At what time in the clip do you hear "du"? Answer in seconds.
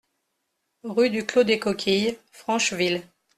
1.11-1.27